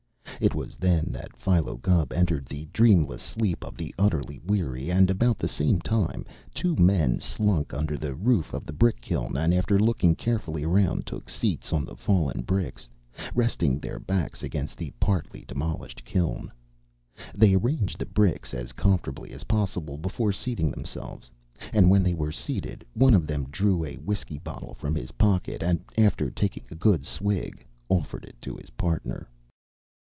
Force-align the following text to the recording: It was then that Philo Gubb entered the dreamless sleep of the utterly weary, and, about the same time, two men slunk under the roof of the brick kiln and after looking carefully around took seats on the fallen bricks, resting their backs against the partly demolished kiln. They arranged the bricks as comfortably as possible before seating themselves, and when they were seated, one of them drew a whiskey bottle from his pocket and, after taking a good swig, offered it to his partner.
It 0.39 0.55
was 0.55 0.75
then 0.75 1.09
that 1.11 1.37
Philo 1.37 1.77
Gubb 1.77 2.11
entered 2.11 2.47
the 2.47 2.67
dreamless 2.73 3.21
sleep 3.21 3.63
of 3.63 3.77
the 3.77 3.93
utterly 3.99 4.39
weary, 4.39 4.89
and, 4.89 5.07
about 5.11 5.37
the 5.37 5.47
same 5.47 5.79
time, 5.79 6.25
two 6.51 6.75
men 6.77 7.19
slunk 7.19 7.75
under 7.75 7.95
the 7.95 8.15
roof 8.15 8.51
of 8.51 8.65
the 8.65 8.73
brick 8.73 9.01
kiln 9.01 9.37
and 9.37 9.53
after 9.53 9.77
looking 9.77 10.15
carefully 10.15 10.63
around 10.63 11.05
took 11.05 11.29
seats 11.29 11.71
on 11.71 11.85
the 11.85 11.95
fallen 11.95 12.41
bricks, 12.41 12.89
resting 13.35 13.77
their 13.77 13.99
backs 13.99 14.41
against 14.41 14.77
the 14.79 14.89
partly 14.99 15.45
demolished 15.47 16.03
kiln. 16.03 16.51
They 17.35 17.53
arranged 17.53 17.99
the 17.99 18.07
bricks 18.07 18.55
as 18.55 18.71
comfortably 18.71 19.33
as 19.33 19.43
possible 19.43 19.99
before 19.99 20.31
seating 20.31 20.71
themselves, 20.71 21.29
and 21.71 21.87
when 21.87 22.01
they 22.01 22.15
were 22.15 22.31
seated, 22.31 22.83
one 22.95 23.13
of 23.13 23.27
them 23.27 23.45
drew 23.51 23.85
a 23.85 23.97
whiskey 23.97 24.39
bottle 24.39 24.73
from 24.73 24.95
his 24.95 25.11
pocket 25.11 25.61
and, 25.61 25.83
after 25.99 26.31
taking 26.31 26.65
a 26.71 26.75
good 26.75 27.05
swig, 27.05 27.63
offered 27.89 28.25
it 28.25 28.41
to 28.41 28.55
his 28.55 28.71
partner. 28.71 29.29